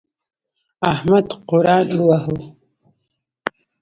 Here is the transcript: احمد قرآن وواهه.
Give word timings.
احمد 0.91 1.27
قرآن 1.49 1.87
وواهه. 1.97 2.35